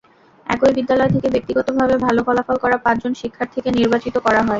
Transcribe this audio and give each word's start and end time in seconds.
একই 0.45 0.73
বিদ্যালয় 0.77 1.11
থেকে 1.15 1.27
ব্যক্তিগতভাবে 1.29 1.95
ভালো 2.05 2.21
ফলাফল 2.27 2.57
করা 2.63 2.77
পাঁচ 2.85 3.01
শিক্ষার্থীকে 3.21 3.69
নির্বাচিত 3.71 4.15
করা 4.17 4.39
হয়। 4.39 4.49